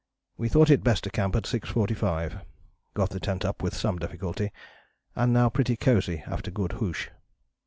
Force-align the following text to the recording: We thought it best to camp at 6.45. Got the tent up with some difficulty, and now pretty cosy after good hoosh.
We 0.35 0.49
thought 0.49 0.71
it 0.71 0.83
best 0.83 1.03
to 1.03 1.11
camp 1.11 1.35
at 1.35 1.43
6.45. 1.43 2.41
Got 2.95 3.11
the 3.11 3.19
tent 3.19 3.45
up 3.45 3.61
with 3.61 3.75
some 3.75 3.99
difficulty, 3.99 4.49
and 5.15 5.31
now 5.31 5.47
pretty 5.49 5.75
cosy 5.77 6.23
after 6.25 6.49
good 6.49 6.71
hoosh. 6.81 7.09